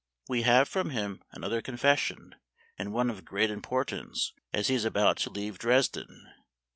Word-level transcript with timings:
We 0.27 0.41
have 0.41 0.67
from 0.67 0.89
him 0.89 1.21
another 1.31 1.61
confession, 1.61 2.33
and 2.75 2.91
one 2.91 3.11
of 3.11 3.23
great 3.23 3.51
impor 3.51 3.85
tance, 3.85 4.33
as 4.51 4.67
he 4.67 4.73
is 4.73 4.83
about 4.83 5.17
to 5.17 5.29
leave 5.29 5.59
Dresden. 5.59 6.27